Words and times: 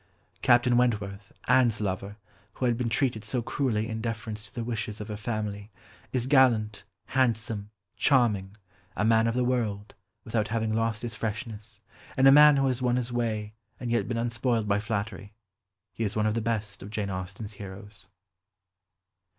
Captain 0.41 0.77
Wentworth, 0.77 1.31
Anne's 1.47 1.79
lover, 1.79 2.17
who 2.53 2.65
had 2.65 2.75
been 2.75 2.89
treated 2.89 3.23
so 3.23 3.43
cruelly 3.43 3.87
in 3.87 4.01
deference 4.01 4.41
to 4.41 4.51
the 4.55 4.63
wishes 4.63 4.99
of 4.99 5.09
her 5.09 5.15
family, 5.15 5.69
is 6.11 6.25
gallant, 6.25 6.85
handsome, 7.09 7.69
charming, 7.97 8.57
a 8.95 9.05
man 9.05 9.27
of 9.27 9.35
the 9.35 9.43
world, 9.43 9.93
without 10.23 10.47
having 10.47 10.73
lost 10.73 11.03
his 11.03 11.15
freshness, 11.15 11.81
and 12.17 12.27
a 12.27 12.31
man 12.31 12.57
who 12.57 12.65
has 12.65 12.81
won 12.81 12.95
his 12.95 13.13
way 13.13 13.53
and 13.79 13.91
yet 13.91 14.07
been 14.07 14.17
unspoiled 14.17 14.67
by 14.67 14.79
flattery; 14.79 15.35
he 15.93 16.03
is 16.03 16.15
one 16.15 16.25
of 16.25 16.33
the 16.33 16.41
best 16.41 16.81
of 16.81 16.89
Jane 16.89 17.11
Austen's 17.11 17.53
heroes. 17.53 18.07